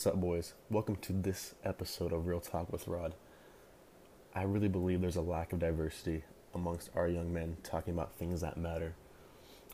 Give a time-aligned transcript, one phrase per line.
[0.00, 0.54] What's up, boys?
[0.70, 3.12] Welcome to this episode of Real Talk with Rod.
[4.34, 6.24] I really believe there's a lack of diversity
[6.54, 8.94] amongst our young men talking about things that matter.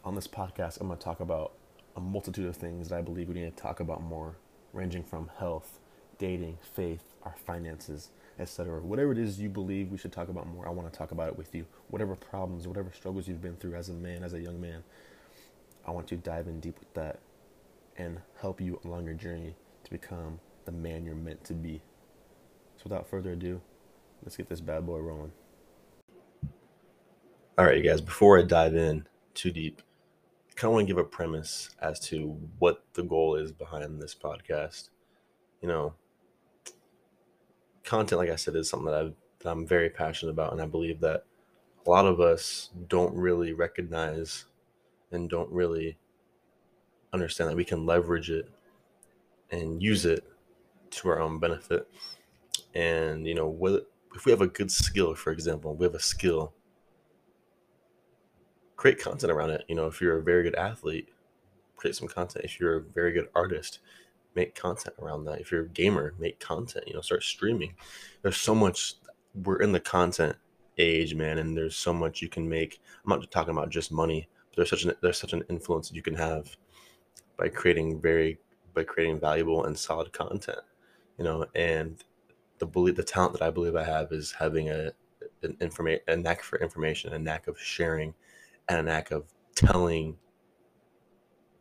[0.05, 1.53] On this podcast, I'm going to talk about
[1.95, 4.35] a multitude of things that I believe we need to talk about more,
[4.73, 5.79] ranging from health,
[6.19, 8.81] dating, faith, our finances, etc.
[8.81, 11.29] Whatever it is you believe we should talk about more, I want to talk about
[11.29, 11.67] it with you.
[11.87, 14.83] Whatever problems, whatever struggles you've been through as a man, as a young man,
[15.87, 17.21] I want to dive in deep with that
[17.97, 19.55] and help you along your journey
[19.87, 21.81] to become the man you're meant to be.
[22.77, 23.61] So, without further ado,
[24.23, 25.31] let's get this bad boy rolling.
[27.57, 29.81] All right, you guys, before I dive in too deep,
[30.51, 34.03] I kind of want to give a premise as to what the goal is behind
[34.03, 34.91] this podcast.
[35.63, 35.95] You know,
[37.85, 40.67] content, like I said, is something that, i that I'm very passionate about, and I
[40.67, 41.25] believe that
[41.87, 44.47] a lot of us don't really recognize
[45.13, 45.97] and don't really
[47.13, 48.51] understand that we can leverage it
[49.51, 50.25] and use it
[50.91, 51.89] to our own benefit.
[52.75, 56.01] And you know, what if we have a good skill, for example, we have a
[56.01, 56.55] skill,
[58.77, 59.65] create content around it.
[59.69, 61.09] You know, if you're a very good athlete,
[61.77, 62.45] create some content.
[62.45, 63.81] If you're a very good artist,
[64.35, 65.41] make content around that.
[65.41, 66.87] If you're a gamer, make content.
[66.87, 67.75] You know, start streaming.
[68.23, 68.95] There's so much.
[69.35, 70.37] We're in the content
[70.79, 72.81] age, man, and there's so much you can make.
[73.05, 75.97] I'm not talking about just money, but there's such an there's such an influence that
[75.97, 76.57] you can have
[77.37, 78.39] by creating very
[78.77, 80.61] by creating valuable and solid content
[81.19, 82.05] you know and
[82.59, 84.93] the belief the talent that i believe i have is having a
[85.43, 88.15] an information a knack for information a knack of sharing
[88.69, 90.17] and a knack of telling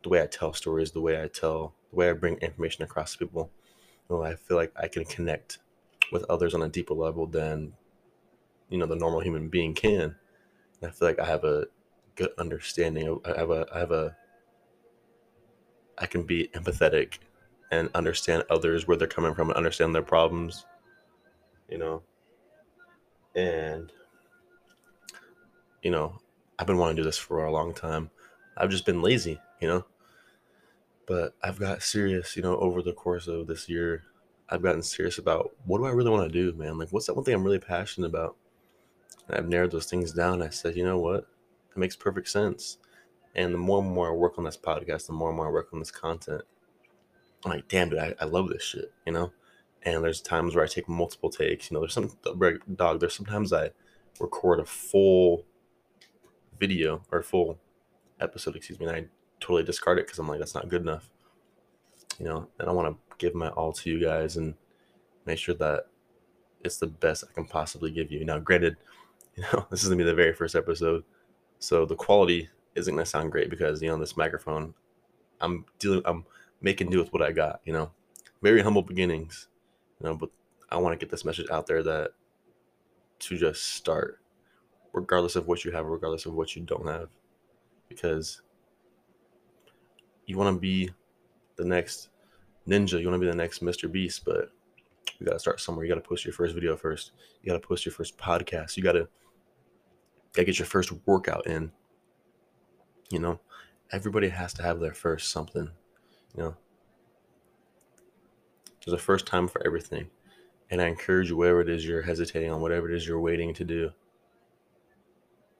[0.02, 3.12] the way i tell stories the way i tell the way i bring information across
[3.12, 3.50] to people.
[4.08, 5.58] You know, i feel like i can connect
[6.12, 7.72] with others on a deeper level than
[8.68, 10.14] you know the normal human being can.
[10.80, 11.66] And i feel like i have a
[12.14, 14.16] good understanding i have a i have a
[15.98, 17.18] I can be empathetic
[17.70, 20.66] and understand others where they're coming from and understand their problems,
[21.68, 22.02] you know.
[23.34, 23.92] And
[25.82, 26.18] you know,
[26.58, 28.10] I've been wanting to do this for a long time.
[28.56, 29.84] I've just been lazy, you know.
[31.06, 34.02] But I've got serious, you know, over the course of this year,
[34.48, 36.78] I've gotten serious about what do I really want to do, man?
[36.78, 38.36] Like what's that one thing I'm really passionate about?
[39.28, 40.42] And I've narrowed those things down.
[40.42, 41.26] I said, you know what?
[41.70, 42.78] It makes perfect sense.
[43.36, 45.52] And the more and more I work on this podcast, the more and more I
[45.52, 46.42] work on this content,
[47.44, 49.30] I'm like, damn, dude, I, I love this shit, you know?
[49.82, 51.70] And there's times where I take multiple takes.
[51.70, 52.10] You know, there's some
[52.74, 53.70] dog, there's sometimes I
[54.18, 55.44] record a full
[56.58, 57.58] video or full
[58.20, 59.04] episode, excuse me, and I
[59.38, 61.10] totally discard it because I'm like, that's not good enough.
[62.18, 64.54] You know, and I want to give my all to you guys and
[65.26, 65.88] make sure that
[66.64, 68.24] it's the best I can possibly give you.
[68.24, 68.78] Now, granted,
[69.36, 71.04] you know, this is gonna be the very first episode,
[71.58, 74.74] so the quality isn't going to sound great because you know this microphone
[75.40, 76.24] i'm dealing i'm
[76.60, 77.90] making do with what i got you know?
[78.42, 79.48] Very humble beginnings
[80.00, 80.30] you know but
[80.70, 82.10] i want to get this message out there that
[83.18, 84.20] to just start
[84.92, 87.08] regardless of what you have regardless of what you don't have
[87.88, 88.42] because
[90.26, 90.90] you want to be
[91.56, 92.08] the next
[92.68, 94.50] ninja you want to be the next MrBeast but
[95.18, 95.84] you got to start somewhere.
[95.84, 97.12] You got to post your first video first.
[97.42, 98.76] You got to post your first podcast.
[98.76, 99.08] You got to
[100.32, 101.72] got to get your first workout in
[103.10, 103.40] you know,
[103.92, 105.70] everybody has to have their first something.
[106.36, 106.56] You know,
[108.84, 110.08] there's a first time for everything.
[110.70, 113.54] And I encourage you, whatever it is you're hesitating on, whatever it is you're waiting
[113.54, 113.92] to do,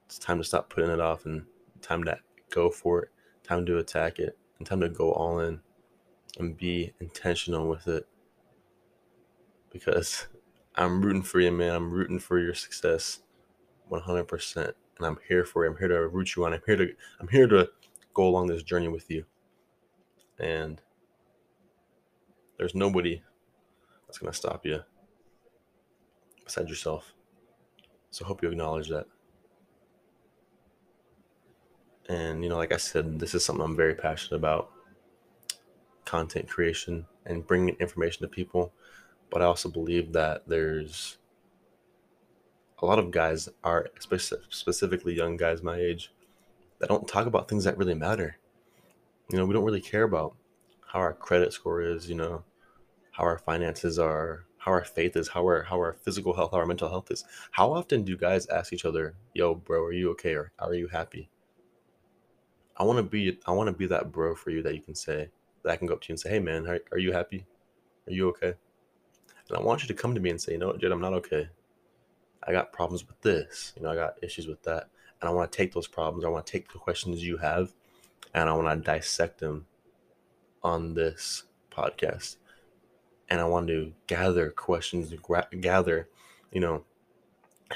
[0.07, 1.45] it's time to stop putting it off and
[1.83, 2.19] time to
[2.51, 3.09] go for it,
[3.45, 5.61] time to attack it, and time to go all in
[6.39, 8.07] and be intentional with it.
[9.71, 10.27] Because
[10.75, 11.75] I'm rooting for you, man.
[11.75, 13.21] I'm rooting for your success
[13.91, 15.71] 100% and I'm here for you.
[15.71, 16.55] I'm here to root you on.
[16.55, 16.89] I'm here to
[17.21, 17.71] I'm here to
[18.15, 19.25] go along this journey with you.
[20.39, 20.81] And
[22.59, 23.23] there's nobody
[24.07, 24.81] that's gonna stop you
[26.45, 27.13] besides yourself.
[28.11, 29.07] So I hope you acknowledge that.
[32.09, 34.71] And you know, like I said, this is something I'm very passionate about.
[36.05, 38.73] Content creation and bringing information to people.
[39.29, 41.19] But I also believe that there's
[42.81, 46.13] a lot of guys are specifically young guys my age
[46.79, 48.37] that don't talk about things that really matter.
[49.31, 50.37] You know we don't really care about
[50.87, 52.45] how our credit score is you know
[53.13, 56.59] how our finances are how our faith is how our how our physical health how
[56.59, 57.25] our mental health is.
[57.51, 60.35] How often do guys ask each other yo bro are you okay?
[60.35, 61.31] Or are you happy?
[62.77, 64.95] I want to be i want to be that bro for you that you can
[64.95, 65.31] say
[65.63, 67.47] that i can go up to you and say hey man are, are you happy?
[68.07, 68.53] Are you okay?
[69.49, 71.01] And i want you to come to me and say you know what jed i'm
[71.01, 71.49] not okay
[72.47, 74.89] I got problems with this, you know, I got issues with that.
[75.21, 77.73] And I want to take those problems, I want to take the questions you have,
[78.35, 79.67] and I want to dissect them
[80.63, 82.37] on this podcast.
[83.29, 85.13] and I want to gather questions,
[85.61, 86.09] gather,
[86.53, 86.85] you know,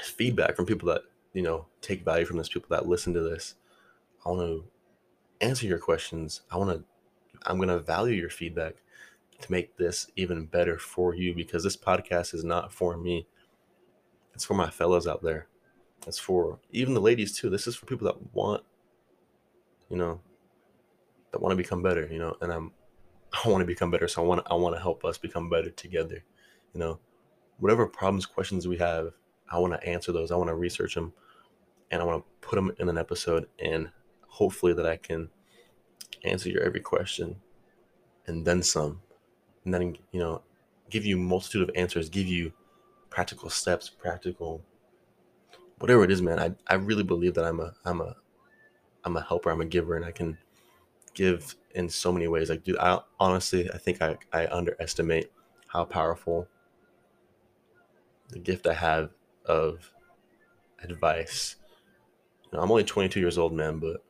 [0.01, 1.01] feedback from people that
[1.33, 3.55] you know take value from this, people that listen to this.
[4.25, 4.65] I want to
[5.45, 6.41] answer your questions.
[6.51, 6.83] I want to.
[7.45, 8.75] I'm going to value your feedback
[9.41, 13.27] to make this even better for you because this podcast is not for me.
[14.41, 15.45] It's for my fellows out there.
[16.07, 17.47] It's for even the ladies too.
[17.47, 18.63] This is for people that want,
[19.87, 20.19] you know,
[21.29, 22.71] that want to become better, you know, and I'm
[23.45, 24.07] I want to become better.
[24.07, 26.23] So I want I want to help us become better together.
[26.73, 26.99] You know,
[27.59, 29.13] whatever problems, questions we have,
[29.51, 30.31] I want to answer those.
[30.31, 31.13] I want to research them,
[31.91, 33.91] and I want to put them in an episode, and
[34.27, 35.29] hopefully that I can
[36.23, 37.35] answer your every question,
[38.25, 39.01] and then some,
[39.65, 40.41] and then you know,
[40.89, 42.53] give you multitude of answers, give you
[43.11, 44.63] practical steps, practical
[45.79, 46.39] whatever it is, man.
[46.39, 48.15] I I really believe that I'm a I'm a
[49.03, 49.51] I'm a helper.
[49.51, 50.37] I'm a giver, and I can
[51.13, 52.49] give in so many ways.
[52.49, 55.31] Like, dude, I honestly, I think I, I underestimate
[55.67, 56.47] how powerful
[58.29, 59.11] the gift I have
[59.45, 59.91] of
[60.83, 61.57] advice.
[62.51, 64.03] You know, I'm only 22 years old, man, but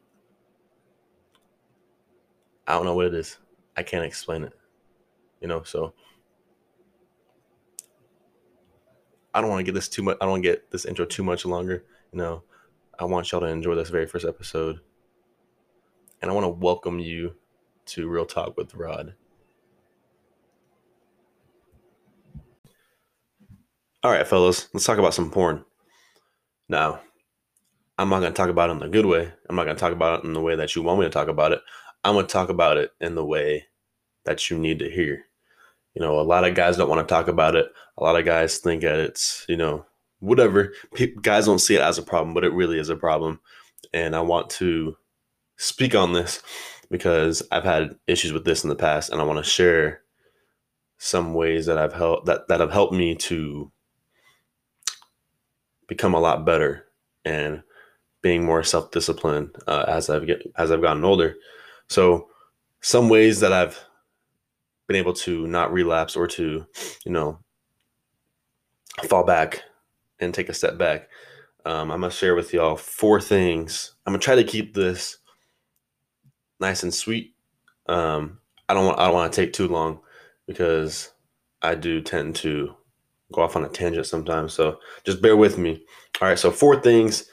[2.67, 3.37] I don't know what it is.
[3.75, 4.53] I can't explain it.
[5.41, 5.93] You know, so
[9.33, 10.17] I don't want to get this too much.
[10.21, 11.83] I don't get this intro too much longer.
[12.11, 12.43] You know,
[12.99, 14.81] I want y'all to enjoy this very first episode
[16.21, 17.35] and I want to welcome you
[17.87, 19.15] to Real Talk with Rod.
[24.03, 25.63] All right, fellas, let's talk about some porn.
[26.69, 27.01] Now,
[27.97, 29.31] I'm not going to talk about it in the good way.
[29.49, 31.11] I'm not going to talk about it in the way that you want me to
[31.11, 31.61] talk about it.
[32.03, 33.65] I'm going to talk about it in the way
[34.25, 35.25] that you need to hear.
[35.93, 37.67] You know, a lot of guys don't want to talk about it.
[37.97, 39.85] A lot of guys think that it's, you know,
[40.19, 40.73] whatever.
[41.21, 43.39] guys don't see it as a problem, but it really is a problem.
[43.93, 44.95] And I want to
[45.57, 46.41] speak on this
[46.89, 50.01] because I've had issues with this in the past, and I want to share
[50.97, 53.71] some ways that I've helped that that have helped me to
[55.87, 56.85] become a lot better
[57.25, 57.63] and
[58.21, 61.35] being more self disciplined uh, as I've get as I've gotten older.
[61.89, 62.29] So
[62.81, 63.83] some ways that I've
[64.87, 66.65] been able to not relapse or to
[67.05, 67.39] you know
[69.07, 69.63] fall back
[70.19, 71.09] and take a step back.
[71.65, 73.93] Um, I'm gonna share with y'all four things.
[74.05, 75.17] I'm gonna try to keep this
[76.59, 77.35] nice and sweet.
[77.87, 78.39] Um,
[78.69, 79.99] I don't want I don't want to take too long
[80.47, 81.11] because
[81.61, 82.75] I do tend to
[83.31, 84.53] go off on a tangent sometimes.
[84.53, 85.83] So just bear with me.
[86.21, 87.25] All right, so four things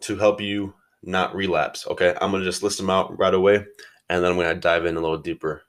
[0.00, 1.86] to help you not relapse.
[1.86, 3.56] Okay, I'm gonna just list them out right away,
[4.08, 5.62] and then I'm gonna dive in a little deeper.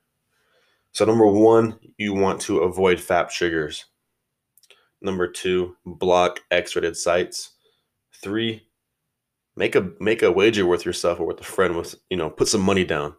[0.91, 3.85] So number one, you want to avoid FAP triggers.
[5.01, 7.51] Number two, block X-rated sites.
[8.21, 8.67] Three,
[9.55, 12.47] make a make a wager with yourself or with a friend with you know put
[12.47, 13.15] some money down.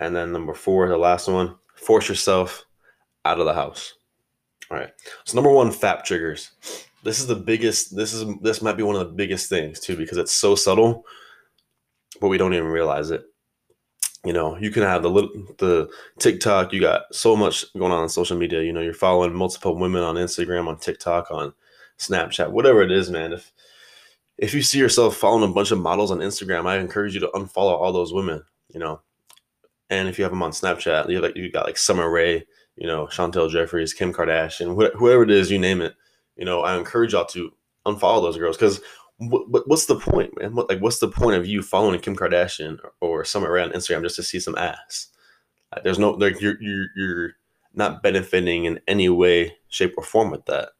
[0.00, 2.64] And then number four the last one force yourself
[3.24, 3.94] out of the house.
[4.70, 4.90] All right.
[5.24, 6.50] So number one fap triggers
[7.02, 9.96] this is the biggest this is this might be one of the biggest things too
[9.96, 11.04] because it's so subtle
[12.20, 13.24] but we don't even realize it
[14.24, 15.88] you know you can have the little the
[16.18, 19.76] tiktok you got so much going on on social media you know you're following multiple
[19.76, 21.52] women on instagram on tiktok on
[21.98, 23.52] snapchat whatever it is man if
[24.38, 27.28] if you see yourself following a bunch of models on Instagram, I encourage you to
[27.28, 28.42] unfollow all those women,
[28.72, 29.00] you know.
[29.90, 32.44] And if you have them on Snapchat, you like you got like Summer Rae,
[32.76, 35.94] you know, Chantel Jeffries, Kim Kardashian, wh- whoever it is, you name it.
[36.36, 37.52] You know, I encourage y'all to
[37.86, 38.80] unfollow those girls because
[39.28, 40.54] what, what's the point, man?
[40.54, 44.16] What, like, what's the point of you following Kim Kardashian or Rae on Instagram just
[44.16, 45.08] to see some ass?
[45.82, 47.30] There's no like you're you're you're
[47.74, 50.70] not benefiting in any way, shape, or form with that.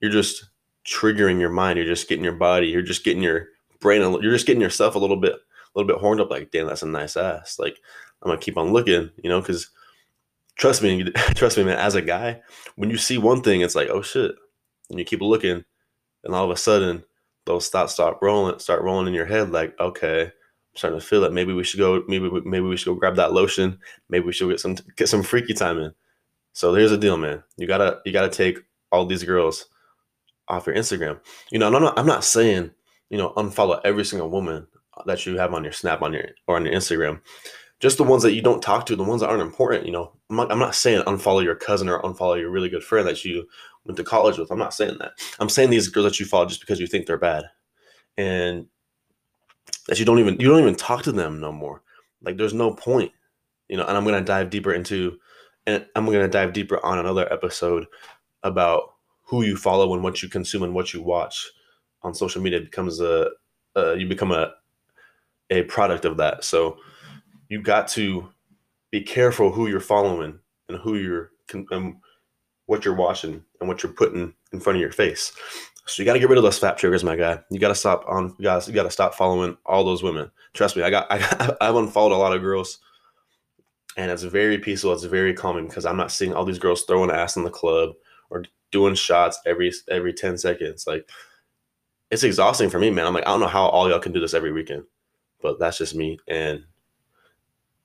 [0.00, 0.46] You're just
[0.84, 1.78] triggering your mind.
[1.78, 2.68] You're just getting your body.
[2.68, 3.48] You're just getting your
[3.80, 4.00] brain.
[4.00, 6.30] You're just getting yourself a little bit, a little bit horned up.
[6.30, 7.58] Like, damn, that's a nice ass.
[7.58, 7.78] Like,
[8.22, 9.10] I'm gonna keep on looking.
[9.22, 9.70] You know, because
[10.56, 11.04] trust me,
[11.34, 11.78] trust me, man.
[11.78, 12.42] As a guy,
[12.74, 14.34] when you see one thing, it's like, oh shit,
[14.90, 15.64] and you keep looking,
[16.24, 17.04] and all of a sudden,
[17.46, 19.50] those thoughts start rolling, start rolling in your head.
[19.50, 20.30] Like, okay, I'm
[20.74, 21.32] starting to feel it.
[21.32, 22.02] Maybe we should go.
[22.06, 23.78] Maybe maybe we should go grab that lotion.
[24.10, 25.92] Maybe we should get some get some freaky time in.
[26.52, 27.42] So here's the deal, man.
[27.56, 28.58] You gotta you gotta take
[28.92, 29.66] all these girls
[30.48, 31.20] off your Instagram.
[31.50, 32.70] You know, I'm not I'm not saying,
[33.10, 34.66] you know, unfollow every single woman
[35.06, 37.20] that you have on your Snap on your or on your Instagram.
[37.78, 39.84] Just the ones that you don't talk to, the ones that aren't important.
[39.84, 42.82] You know, I'm not, I'm not saying unfollow your cousin or unfollow your really good
[42.82, 43.46] friend that you
[43.86, 44.50] went to college with.
[44.50, 45.12] I'm not saying that.
[45.38, 47.44] I'm saying these girls that you follow just because you think they're bad,
[48.16, 48.66] and
[49.88, 51.82] that you don't even you don't even talk to them no more.
[52.22, 53.12] Like there's no point,
[53.68, 53.86] you know.
[53.86, 55.18] And I'm gonna dive deeper into,
[55.66, 57.86] and I'm gonna dive deeper on another episode
[58.42, 61.50] about who you follow and what you consume and what you watch
[62.02, 63.30] on social media becomes a,
[63.74, 64.52] you become a
[65.50, 66.44] a product of that.
[66.44, 66.78] So
[67.48, 68.28] you got to
[68.90, 70.38] be careful who you're following
[70.68, 71.30] and who you're
[71.72, 72.00] um,
[72.66, 75.32] what you're watching and what you're putting in front of your face.
[75.86, 77.38] So you got to get rid of those FAP triggers, my guy.
[77.50, 78.66] You got to stop on guys.
[78.66, 80.30] You got to stop following all those women.
[80.52, 82.78] Trust me, I got I, I've unfollowed a lot of girls,
[83.96, 84.92] and it's very peaceful.
[84.92, 87.90] It's very calming because I'm not seeing all these girls throwing ass in the club
[88.30, 90.88] or doing shots every every ten seconds.
[90.88, 91.08] Like
[92.10, 93.06] it's exhausting for me, man.
[93.06, 94.84] I'm like I don't know how all y'all can do this every weekend,
[95.40, 96.64] but that's just me, and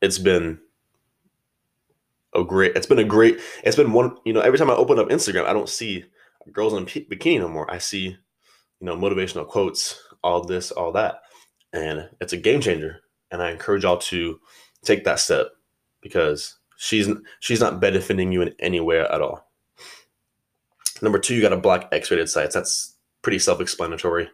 [0.01, 0.59] it's been
[2.33, 2.75] a great.
[2.75, 3.39] It's been a great.
[3.63, 4.17] It's been one.
[4.25, 6.05] You know, every time I open up Instagram, I don't see
[6.51, 7.69] girls in bikini no more.
[7.69, 8.17] I see, you
[8.81, 11.21] know, motivational quotes, all this, all that,
[11.73, 13.01] and it's a game changer.
[13.31, 14.39] And I encourage y'all to
[14.83, 15.47] take that step
[16.01, 17.07] because she's
[17.39, 19.49] she's not benefiting you in any way at all.
[21.01, 22.53] Number two, you got to block X-rated sites.
[22.53, 24.29] That's pretty self-explanatory.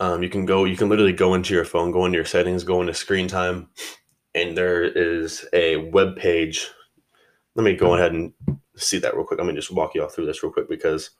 [0.00, 2.64] Um, you can go, you can literally go into your phone, go into your settings,
[2.64, 3.68] go into screen time,
[4.34, 6.68] and there is a web page
[7.56, 8.32] let me go ahead and
[8.76, 9.40] see that real quick.
[9.40, 11.10] Let me just walk you all through this real quick because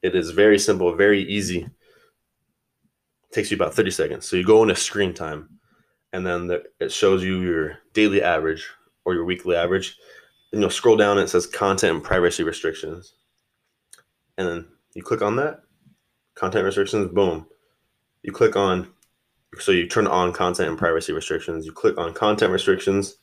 [0.00, 1.62] it is very simple, very easy.
[1.62, 4.28] It takes you about 30 seconds.
[4.28, 5.58] So you go into screen time,
[6.12, 8.66] and then the, it shows you your daily average
[9.04, 9.96] or your weekly average.
[10.52, 13.14] Then you'll scroll down and it says content and privacy restrictions.
[14.38, 15.62] And then you click on that,
[16.34, 17.46] content restrictions, boom.
[18.22, 18.88] You click on,
[19.58, 21.66] so you turn on content and privacy restrictions.
[21.66, 23.16] You click on content restrictions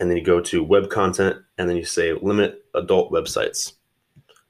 [0.00, 3.72] and then you go to web content, and then you say limit adult websites.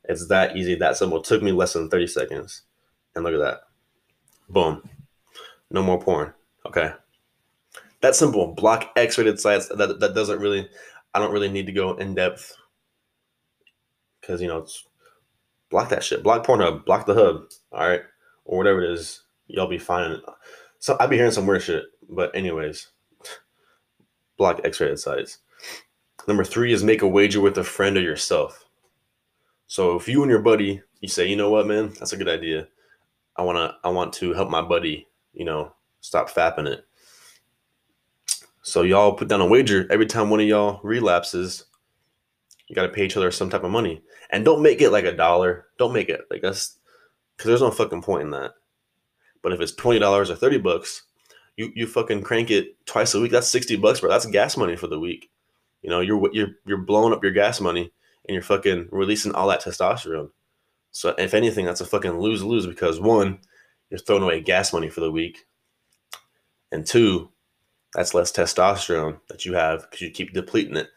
[0.09, 1.19] It's that easy, that simple.
[1.19, 2.63] It took me less than 30 seconds.
[3.15, 3.61] And look at that.
[4.49, 4.89] Boom.
[5.71, 6.33] No more porn.
[6.65, 6.93] Okay.
[8.03, 8.55] That simple.
[8.55, 9.69] Block X rated sites.
[9.69, 10.69] That, that doesn't really,
[11.15, 12.55] I don't really need to go in depth
[14.21, 14.87] because, you know, it's
[15.71, 16.23] block that shit.
[16.23, 16.85] Block Pornhub.
[16.85, 17.45] Block the hub.
[17.73, 18.03] All right.
[18.45, 19.23] Or whatever it is.
[19.49, 20.21] Y'all be fine.
[20.79, 21.85] So I'd be hearing some weird shit.
[22.09, 22.89] But, anyways,
[24.37, 25.39] block X-rated sites.
[26.29, 28.65] Number three is make a wager with a friend or yourself.
[29.67, 32.29] So if you and your buddy, you say, you know what, man, that's a good
[32.29, 32.69] idea.
[33.37, 36.85] I wanna, I want to help my buddy, you know, stop fapping it.
[38.63, 41.67] So y'all put down a wager every time one of y'all relapses.
[42.67, 45.05] You got to pay each other some type of money, and don't make it like
[45.05, 45.67] a dollar.
[45.79, 46.79] Don't make it like us,
[47.37, 48.55] because there's no fucking point in that.
[49.41, 51.05] But if it's twenty dollars or thirty bucks,
[51.57, 53.33] you you fucking crank it twice a week.
[53.33, 54.11] That's sixty bucks, bro.
[54.11, 55.31] That's gas money for the week.
[55.83, 57.93] You know, you're you're you're blowing up your gas money
[58.27, 60.31] and you're fucking releasing all that testosterone.
[60.91, 63.39] So if anything, that's a fucking lose lose because one,
[63.91, 65.47] you're throwing away gas money for the week,
[66.73, 67.31] and two,
[67.95, 70.89] that's less testosterone that you have because you keep depleting it.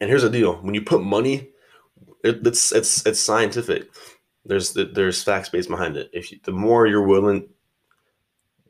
[0.00, 1.50] And here's the deal: when you put money,
[2.24, 3.88] it, it's it's it's scientific.
[4.44, 6.10] There's there's facts based behind it.
[6.12, 7.48] If you, the more you're willing,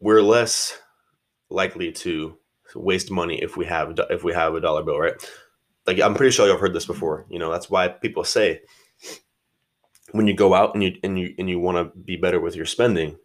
[0.00, 0.78] we're less
[1.48, 2.36] likely to
[2.74, 5.14] waste money if we have if we have a dollar bill, right?
[5.86, 7.26] Like I'm pretty sure you've heard this before.
[7.30, 8.60] You know that's why people say
[10.12, 12.54] when you go out and you and you and you want to be better with
[12.54, 13.16] your spending,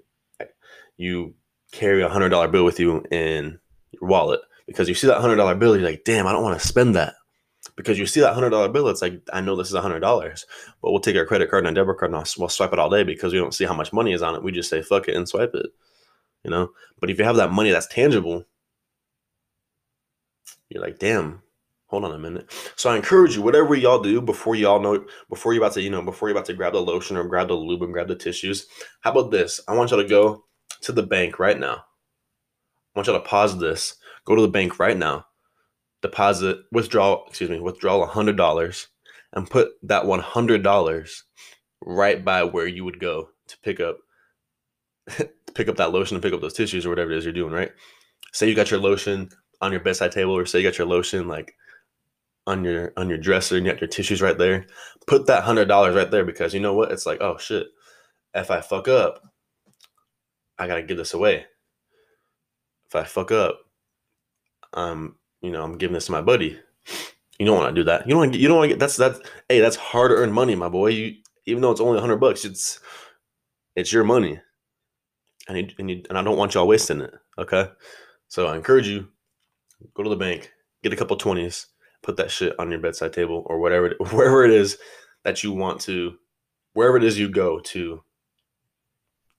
[0.95, 1.35] you
[1.71, 3.59] carry a hundred dollar bill with you in
[3.91, 6.59] your wallet because you see that hundred dollar bill, you're like, damn, I don't want
[6.59, 7.15] to spend that
[7.75, 10.45] because you see that hundred dollar bill, it's like I know this is hundred dollars,
[10.81, 12.89] but we'll take our credit card and our debit card and we'll swipe it all
[12.89, 14.43] day because we don't see how much money is on it.
[14.43, 15.67] We just say fuck it and swipe it,
[16.43, 16.69] you know.
[16.99, 18.45] But if you have that money that's tangible,
[20.69, 21.41] you're like, damn,
[21.87, 22.51] hold on a minute.
[22.75, 25.89] So I encourage you, whatever y'all do before y'all know, before you're about to, you
[25.89, 28.15] know, before you're about to grab the lotion or grab the lube and grab the
[28.15, 28.67] tissues.
[29.01, 29.61] How about this?
[29.67, 30.45] I want y'all to go
[30.81, 31.75] to the bank right now.
[31.75, 33.95] I want y'all to pause this.
[34.25, 35.26] Go to the bank right now
[36.01, 38.87] deposit, withdraw, excuse me, withdraw $100
[39.33, 41.21] and put that $100
[41.81, 43.97] right by where you would go to pick up
[45.09, 47.33] to pick up that lotion and pick up those tissues or whatever it is you're
[47.33, 47.71] doing, right?
[48.33, 49.29] Say you got your lotion
[49.61, 51.55] on your bedside table or say you got your lotion like
[52.45, 54.67] on your on your dresser and you got your tissues right there.
[55.07, 56.91] Put that $100 right there because you know what?
[56.91, 57.67] It's like, "Oh shit.
[58.33, 59.21] If I fuck up,
[60.59, 61.45] I got to give this away.
[62.87, 63.59] If I fuck up,
[64.73, 66.59] um you know, I'm giving this to my buddy.
[67.39, 68.07] You don't want to do that.
[68.07, 68.39] You don't want to.
[68.39, 68.79] You don't want to get.
[68.79, 69.19] That's that's.
[69.47, 70.87] Hey, that's hard earned money, my boy.
[70.87, 71.15] You
[71.45, 72.79] even though it's only hundred bucks, it's
[73.75, 74.39] it's your money,
[75.47, 77.13] and you, and you, and I don't want y'all wasting it.
[77.37, 77.69] Okay,
[78.27, 79.07] so I encourage you
[79.93, 80.51] go to the bank,
[80.81, 81.67] get a couple twenties,
[82.01, 84.77] put that shit on your bedside table or whatever wherever it is
[85.23, 86.15] that you want to,
[86.73, 88.01] wherever it is you go to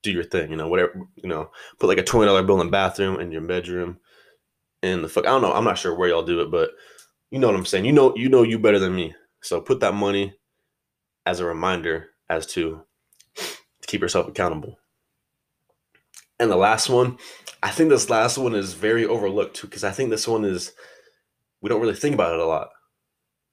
[0.02, 0.50] do your thing.
[0.50, 1.50] You know, whatever you know,
[1.80, 3.98] put like a twenty dollar bill in the bathroom in your bedroom
[4.82, 5.26] in the fuck.
[5.26, 5.52] I don't know.
[5.52, 6.70] I'm not sure where y'all do it, but
[7.30, 7.84] you know what I'm saying.
[7.84, 9.14] You know, you know you better than me.
[9.40, 10.34] So put that money
[11.26, 12.82] as a reminder as to,
[13.36, 14.78] to keep yourself accountable.
[16.40, 17.18] And the last one,
[17.62, 20.72] I think this last one is very overlooked too, because I think this one is
[21.60, 22.68] we don't really think about it a lot,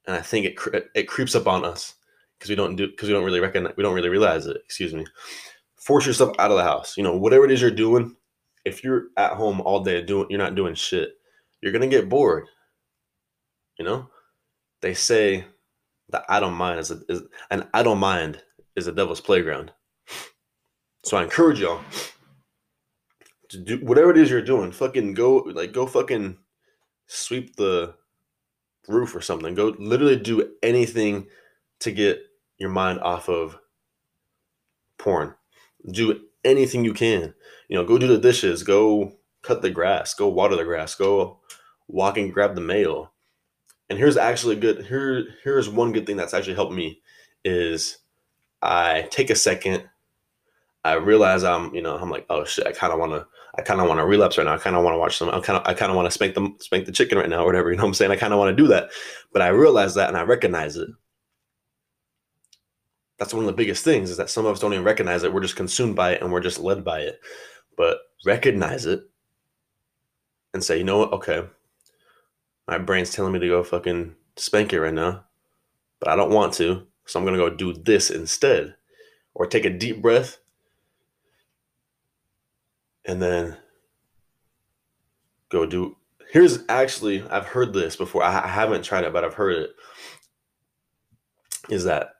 [0.05, 1.96] and I think it cre- it creeps up on us
[2.38, 4.58] because we don't do because we don't really recognize we don't really realize it.
[4.63, 5.05] Excuse me.
[5.75, 6.96] Force yourself out of the house.
[6.98, 8.15] You know, whatever it is you're doing.
[8.65, 11.13] If you're at home all day doing, you're not doing shit.
[11.62, 12.48] You're gonna get bored.
[13.77, 14.10] You know,
[14.81, 15.45] they say
[16.10, 18.41] that I don't mind is, a, is an I don't mind
[18.75, 19.72] is a devil's playground.
[21.03, 21.81] So I encourage y'all
[23.50, 24.72] to do whatever it is you're doing.
[24.72, 26.38] Fucking go like go fucking
[27.07, 27.95] sweep the
[28.88, 29.53] roof or something.
[29.55, 31.27] Go literally do anything
[31.79, 32.22] to get
[32.57, 33.57] your mind off of
[34.98, 35.36] porn.
[35.91, 37.34] Do anything you can.
[37.68, 41.40] You know, go do the dishes, go cut the grass, go water the grass, go
[41.88, 43.12] walk and grab the mail.
[43.90, 47.02] And here's actually good here here's one good thing that's actually helped me
[47.44, 47.98] is
[48.62, 49.88] I take a second
[50.86, 53.25] I realize I'm, you know, I'm like, oh shit, I kind of want to,
[53.58, 54.54] I kind of want to relapse right now.
[54.54, 55.30] I kind of want to watch some.
[55.30, 57.42] I kind of, I kind of want to spank them, spank the chicken right now,
[57.42, 57.72] or whatever.
[57.72, 58.12] You know what I'm saying?
[58.12, 58.92] I kind of want to do that,
[59.34, 60.88] but I realize that and I recognize it.
[63.17, 65.34] That's one of the biggest things is that some of us don't even recognize it.
[65.34, 67.19] We're just consumed by it and we're just led by it.
[67.77, 69.03] But recognize it
[70.53, 71.13] and say, you know what?
[71.13, 71.43] Okay,
[72.67, 75.25] my brain's telling me to go fucking spank it right now,
[76.00, 78.75] but I don't want to, so I'm gonna go do this instead,
[79.34, 80.38] or take a deep breath
[83.05, 83.57] and then
[85.50, 85.95] go do.
[86.31, 88.24] Here's actually, I've heard this before.
[88.24, 89.69] I haven't tried it, but I've heard it.
[91.69, 92.14] Is that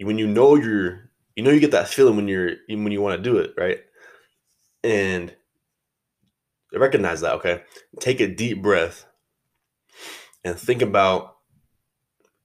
[0.00, 3.16] when you know you're, you know, you get that feeling when you're, when you want
[3.16, 3.78] to do it, right?
[4.82, 5.34] And
[6.72, 7.62] recognize that, okay?
[8.00, 9.06] Take a deep breath
[10.44, 11.36] and think about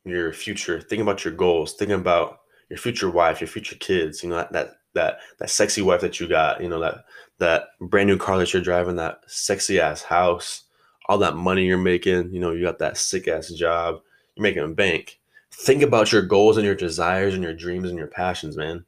[0.03, 0.81] your future.
[0.81, 1.73] Think about your goals.
[1.73, 2.39] Think about
[2.69, 4.23] your future wife, your future kids.
[4.23, 6.61] You know that that that that sexy wife that you got.
[6.61, 7.05] You know that
[7.39, 10.63] that brand new car that you're driving, that sexy ass house,
[11.07, 13.99] all that money you're making, you know, you got that sick ass job,
[14.35, 15.19] you're making a bank.
[15.53, 18.85] Think about your goals and your desires and your dreams and your passions, man.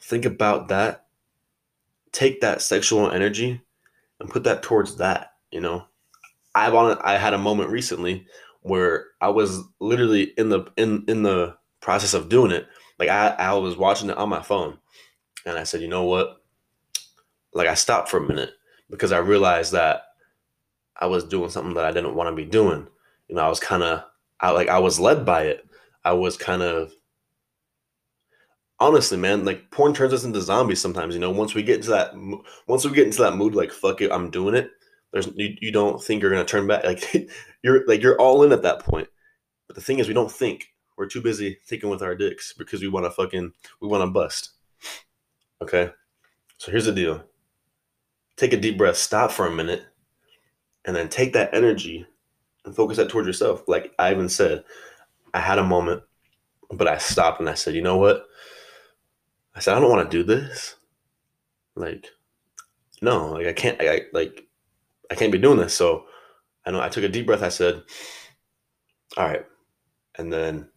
[0.00, 1.06] Think about that.
[2.12, 3.60] Take that sexual energy
[4.20, 5.84] and put that towards that, you know.
[6.54, 8.26] I've on I had a moment recently
[8.62, 12.66] where I was literally in the in in the process of doing it.
[12.98, 14.78] Like I, I was watching it on my phone
[15.44, 16.40] and I said, you know what?
[17.54, 18.50] like I stopped for a minute
[18.90, 20.02] because I realized that
[21.00, 22.86] I was doing something that I didn't want to be doing.
[23.28, 24.04] You know, I was kind of
[24.44, 25.66] I like I was led by it.
[26.04, 26.92] I was kind of
[28.78, 31.14] honestly, man, like porn turns us into zombies sometimes.
[31.14, 32.12] You know, once we get into that,
[32.66, 34.70] once we get into that mood, like fuck it, I'm doing it.
[35.12, 36.84] There's you, you don't think you're gonna turn back.
[36.84, 37.30] Like
[37.62, 39.08] you're like you're all in at that point.
[39.66, 40.66] But the thing is, we don't think.
[40.96, 44.10] We're too busy thinking with our dicks because we want to fucking we want to
[44.10, 44.50] bust.
[45.62, 45.90] Okay,
[46.58, 47.24] so here's the deal
[48.36, 49.86] take a deep breath, stop for a minute,
[50.84, 52.06] and then take that energy
[52.64, 53.66] and focus that towards yourself.
[53.68, 54.64] Like Ivan said,
[55.32, 56.02] I had a moment,
[56.70, 58.26] but I stopped and I said, you know what?
[59.54, 60.76] I said, I don't want to do this.
[61.76, 62.06] Like,
[63.02, 64.46] no, like I can't, I, like,
[65.10, 65.74] I can't be doing this.
[65.74, 66.06] So
[66.64, 67.42] I know I took a deep breath.
[67.42, 67.82] I said,
[69.16, 69.44] all right.
[70.16, 70.68] And then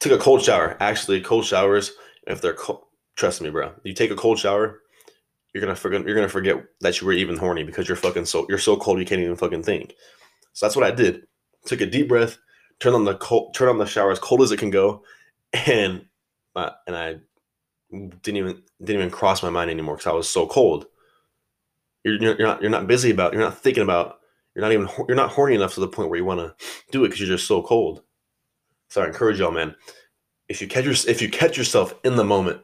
[0.00, 0.76] took a cold shower.
[0.80, 1.92] Actually, cold showers,
[2.26, 2.84] if they're cold,
[3.16, 4.80] trust me, bro, you take a cold shower,
[5.52, 8.46] you're gonna forget you're gonna forget that you were even horny because you're fucking so
[8.48, 9.94] you're so cold you can't even fucking think.
[10.52, 11.26] So that's what I did.
[11.66, 12.38] Took a deep breath,
[12.78, 15.02] turned on the cold, turned on the shower as cold as it can go,
[15.66, 16.04] and
[16.56, 17.16] uh, and I
[17.90, 20.86] didn't even didn't even cross my mind anymore because I was so cold.
[22.04, 24.20] You're, you're not you're not busy about you're not thinking about
[24.54, 26.54] you're not even you're not horny enough to the point where you want to
[26.90, 28.02] do it because you're just so cold.
[28.88, 29.74] So I encourage y'all, man.
[30.48, 32.60] If you catch your, if you catch yourself in the moment,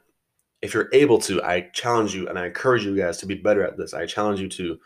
[0.60, 3.62] if you're able to, I challenge you and I encourage you guys to be better
[3.62, 3.94] at this.
[3.94, 4.78] I challenge you to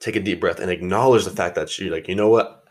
[0.00, 2.64] take a deep breath and acknowledge the fact that you're like, you know what?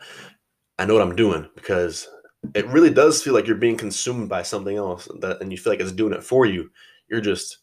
[0.78, 2.08] I know what I'm doing because
[2.54, 5.72] it really does feel like you're being consumed by something else that and you feel
[5.72, 6.70] like it's doing it for you.
[7.08, 7.58] You're just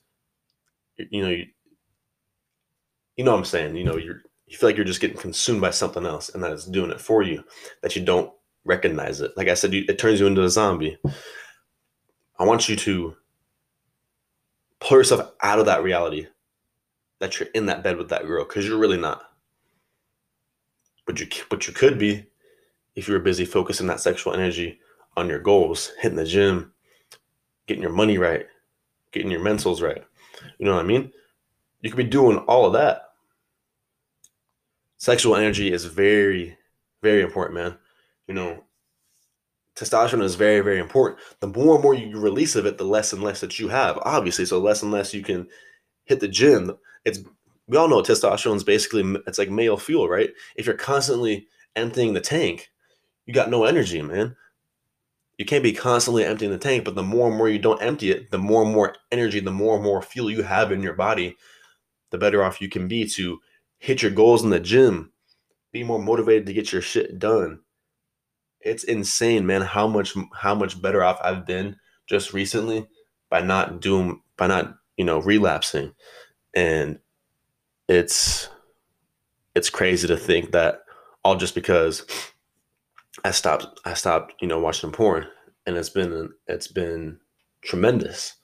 [0.97, 1.45] you know, you,
[3.15, 5.61] you know what I'm saying, you know, you're you feel like you're just getting consumed
[5.61, 7.43] by something else and that it's doing it for you
[7.81, 8.31] that you don't
[8.63, 9.31] recognize it.
[9.35, 10.97] Like I said, you, it turns you into a zombie.
[12.39, 13.15] I want you to
[14.79, 16.27] pull yourself out of that reality
[17.19, 19.23] that you're in that bed with that girl because you're really not.
[21.07, 22.27] But you but you could be
[22.95, 24.79] if you were busy focusing that sexual energy
[25.15, 26.73] on your goals, hitting the gym,
[27.65, 28.45] getting your money right,
[29.11, 30.03] getting your mentals right.
[30.59, 31.11] You know what I mean?
[31.81, 33.13] You could be doing all of that.
[34.97, 36.57] Sexual energy is very,
[37.01, 37.77] very important, man.
[38.27, 38.63] You know,
[39.77, 43.13] testosterone is very very important the more and more you release of it the less
[43.13, 45.47] and less that you have obviously so less and less you can
[46.05, 47.19] hit the gym it's
[47.67, 50.31] we all know testosterone is basically it's like male fuel, right?
[50.55, 52.69] If you're constantly emptying the tank,
[53.25, 54.35] you got no energy, man.
[55.37, 58.09] You can't be constantly emptying the tank, but the more and more you don't empty
[58.09, 60.93] it, the more and more energy, the more and more fuel you have in your
[60.93, 61.37] body,
[62.09, 63.39] the better off you can be to
[63.77, 65.11] hit your goals in the gym,
[65.71, 67.59] be more motivated to get your shit done.
[68.61, 71.75] It's insane, man, how much how much better off I've been
[72.07, 72.87] just recently
[73.29, 75.93] by not doing by not, you know, relapsing.
[76.55, 76.99] And
[77.87, 78.49] it's
[79.55, 80.81] it's crazy to think that
[81.23, 82.05] all just because
[83.23, 85.27] I stopped I stopped, you know, watching porn
[85.65, 87.19] and it's been it's been
[87.61, 88.35] tremendous.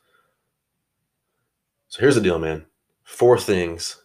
[1.87, 2.65] So here's the deal, man.
[3.03, 4.01] Four things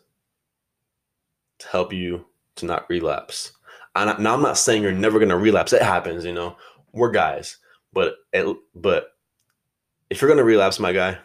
[1.58, 3.52] to help you to not relapse.
[3.96, 5.72] And now I'm not saying you're never to relapse.
[5.72, 6.56] It happens, you know.
[6.92, 7.58] We're guys,
[7.92, 9.08] but it, but
[10.10, 11.18] if you're to relapse, my guy,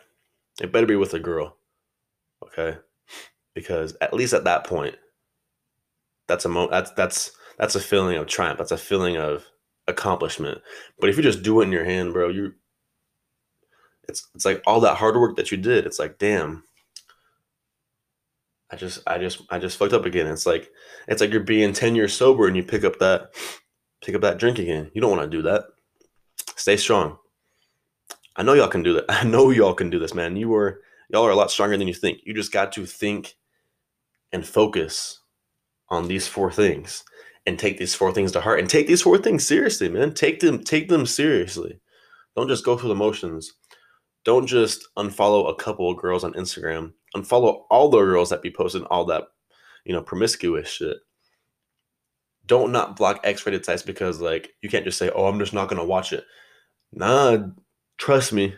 [0.61, 1.57] it better be with a girl.
[2.43, 2.77] Okay?
[3.53, 4.95] Because at least at that point
[6.27, 8.57] that's a mo- that's that's that's a feeling of triumph.
[8.57, 9.45] That's a feeling of
[9.87, 10.61] accomplishment.
[10.99, 12.53] But if you just do it in your hand, bro, you
[14.07, 15.85] it's it's like all that hard work that you did.
[15.85, 16.63] It's like, damn,
[18.71, 20.27] I just I just I just fucked up again.
[20.27, 20.71] It's like
[21.07, 23.33] it's like you're being 10 years sober and you pick up that
[24.03, 24.91] pick up that drink again.
[24.93, 25.65] You don't want to do that.
[26.55, 27.17] Stay strong.
[28.35, 29.05] I know y'all can do that.
[29.09, 30.35] I know y'all can do this, man.
[30.35, 32.21] You are y'all are a lot stronger than you think.
[32.23, 33.35] You just got to think
[34.33, 35.21] and focus
[35.89, 37.05] on these four things
[37.45, 40.13] and take these four things to heart and take these four things seriously, man.
[40.13, 41.79] Take them take them seriously.
[42.35, 43.53] Don't just go through the motions.
[44.25, 48.51] Don't just unfollow a couple of girls on Instagram unfollow all the girls that be
[48.51, 49.23] posting all that,
[49.85, 50.97] you know, promiscuous shit.
[52.45, 55.69] Don't not block X-rated sites because like you can't just say, "Oh, I'm just not
[55.69, 56.25] gonna watch it."
[56.91, 57.47] Nah,
[57.97, 58.55] trust me.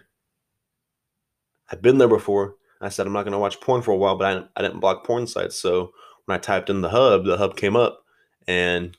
[1.72, 2.56] I've been there before.
[2.86, 5.06] I said I'm not gonna watch porn for a while, but I, I didn't block
[5.06, 5.58] porn sites.
[5.58, 5.94] So
[6.26, 8.04] when I typed in the hub, the hub came up,
[8.48, 8.98] and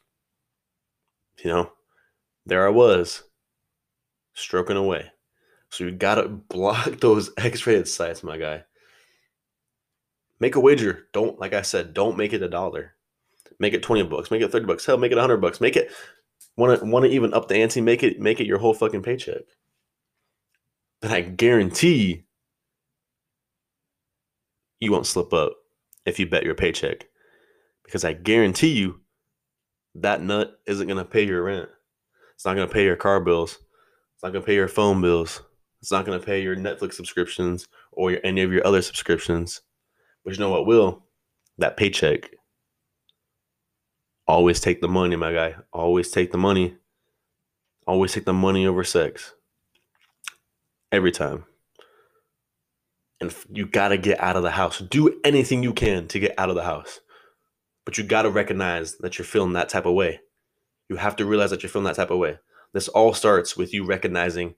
[1.42, 1.72] you know,
[2.44, 3.22] there I was,
[4.34, 5.10] stroking away.
[5.70, 8.64] So you gotta block those X-rated sites, my guy
[10.40, 11.06] make a wager.
[11.12, 12.94] Don't, like I said, don't make it a dollar.
[13.58, 14.84] Make it 20 bucks, make it 30 bucks.
[14.84, 15.60] Hell, make it 100 bucks.
[15.60, 15.90] Make it,
[16.56, 19.02] want to want to even up the ante, make it make it your whole fucking
[19.02, 19.42] paycheck.
[21.00, 22.25] But I guarantee
[24.80, 25.52] you won't slip up
[26.04, 27.06] if you bet your paycheck.
[27.84, 29.00] Because I guarantee you
[29.94, 31.68] that nut isn't going to pay your rent.
[32.34, 33.58] It's not going to pay your car bills.
[34.14, 35.42] It's not going to pay your phone bills.
[35.80, 39.62] It's not going to pay your Netflix subscriptions or your, any of your other subscriptions.
[40.24, 41.04] But you know what will?
[41.58, 42.30] That paycheck.
[44.26, 45.54] Always take the money, my guy.
[45.72, 46.76] Always take the money.
[47.86, 49.32] Always take the money over sex.
[50.90, 51.44] Every time.
[53.20, 54.78] And you got to get out of the house.
[54.78, 57.00] Do anything you can to get out of the house.
[57.84, 60.20] But you got to recognize that you're feeling that type of way.
[60.88, 62.38] You have to realize that you're feeling that type of way.
[62.72, 64.54] This all starts with you recognizing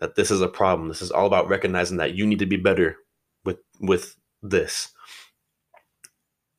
[0.00, 0.88] that this is a problem.
[0.88, 2.98] This is all about recognizing that you need to be better
[3.44, 4.90] with with this.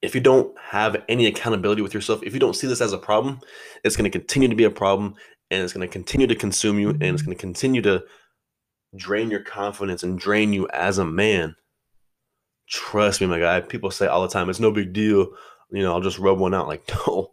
[0.01, 2.97] If you don't have any accountability with yourself, if you don't see this as a
[2.97, 3.39] problem,
[3.83, 5.15] it's going to continue to be a problem
[5.49, 8.03] and it's going to continue to consume you and it's going to continue to
[8.95, 11.55] drain your confidence and drain you as a man.
[12.67, 13.61] Trust me, my guy.
[13.61, 15.27] People say all the time, it's no big deal.
[15.71, 16.67] You know, I'll just rub one out.
[16.67, 17.31] Like, no.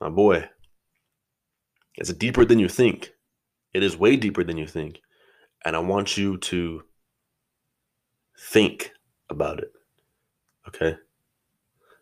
[0.00, 0.48] My boy,
[1.96, 3.12] it's deeper than you think.
[3.74, 5.00] It is way deeper than you think.
[5.64, 6.84] And I want you to
[8.38, 8.92] think
[9.28, 9.72] about it.
[10.68, 10.96] Okay.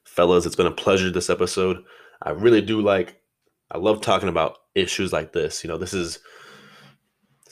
[0.05, 1.83] Fellas, it's been a pleasure this episode.
[2.23, 3.21] I really do like,
[3.71, 5.64] I love talking about issues like this.
[5.64, 6.19] You know, this is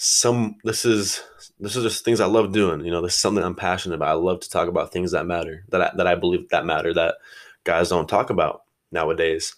[0.04, 1.22] some, this is,
[1.60, 2.84] this is just things I love doing.
[2.84, 4.08] You know, this is something I'm passionate about.
[4.08, 6.92] I love to talk about things that matter, that I, that I believe that matter,
[6.94, 7.16] that
[7.64, 8.62] guys don't talk about
[8.92, 9.54] nowadays.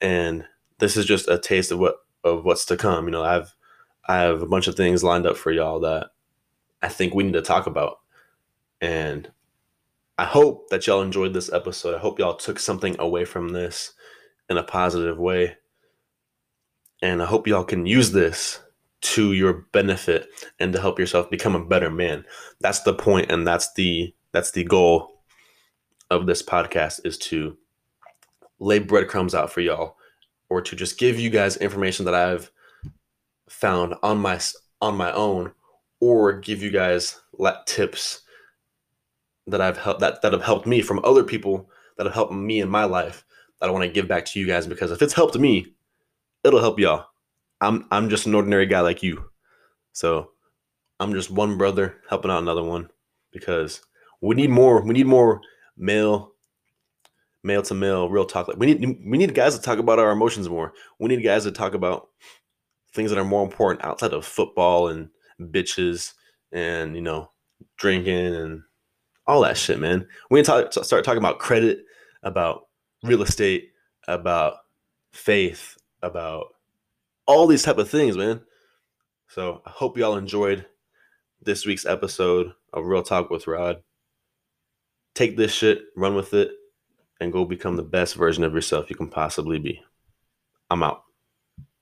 [0.00, 0.44] And
[0.78, 3.06] this is just a taste of what, of what's to come.
[3.06, 3.54] You know, I've,
[4.06, 6.08] I have a bunch of things lined up for y'all that
[6.82, 7.98] I think we need to talk about
[8.80, 9.30] and
[10.18, 11.94] I hope that y'all enjoyed this episode.
[11.94, 13.94] I hope y'all took something away from this
[14.48, 15.56] in a positive way.
[17.02, 18.60] And I hope y'all can use this
[19.04, 22.24] to your benefit and to help yourself become a better man.
[22.60, 25.20] That's the point and that's the that's the goal
[26.10, 27.56] of this podcast is to
[28.58, 29.96] lay breadcrumbs out for y'all
[30.48, 32.50] or to just give you guys information that I've
[33.48, 34.40] found on my
[34.80, 35.52] on my own
[36.00, 37.20] or give you guys
[37.66, 38.22] tips
[39.46, 42.60] that I've helped that, that have helped me from other people that have helped me
[42.60, 43.24] in my life
[43.60, 45.66] that I want to give back to you guys because if it's helped me,
[46.42, 47.06] it'll help y'all.
[47.60, 49.24] I'm I'm just an ordinary guy like you.
[49.92, 50.30] So
[51.00, 52.88] I'm just one brother helping out another one
[53.32, 53.80] because
[54.20, 54.82] We need more.
[54.82, 55.40] We need more
[55.76, 56.32] male,
[57.42, 58.48] male to male, real talk.
[58.48, 60.72] Like we need we need guys to talk about our emotions more.
[60.98, 62.08] We need guys to talk about
[62.94, 66.14] things that are more important outside of football and bitches
[66.52, 67.30] and you know
[67.76, 68.62] drinking and
[69.26, 70.06] all that shit, man.
[70.30, 71.80] We need to talk, start talking about credit,
[72.22, 72.68] about
[73.02, 73.70] real estate,
[74.08, 74.54] about
[75.12, 76.46] faith, about
[77.26, 78.40] all these type of things, man.
[79.28, 80.66] So I hope y'all enjoyed
[81.42, 83.82] this week's episode of Real Talk with Rod.
[85.14, 86.50] Take this shit, run with it,
[87.20, 89.82] and go become the best version of yourself you can possibly be.
[90.70, 91.04] I'm out.